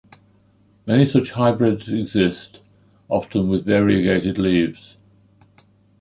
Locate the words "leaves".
4.39-4.97